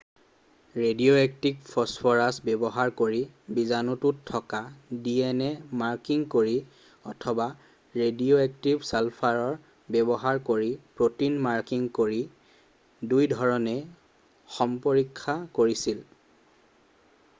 radioactive 0.75 1.57
phosphorus 1.71 2.43
ব্যৱহাৰ 2.45 2.93
কৰি 3.01 3.17
বীজাণুটোত 3.57 4.23
থকা 4.29 4.61
ডিএনএ 5.07 5.49
মাৰ্কিং 5.81 6.23
কৰি 6.35 6.55
অথবা 7.11 7.45
ৰেডিঅ'এক্টিভ 8.03 8.87
ছালফাৰ 8.91 9.37
ব্যৱহাৰ 9.97 10.41
কৰি 10.49 10.71
প্ৰটিন 11.01 11.35
মাৰ্কিং 11.49 11.83
কৰি 11.99 12.19
দুইধৰণে 13.13 13.75
সম্পৰীক্ষা 14.57 15.37
কৰিছিল 15.61 16.03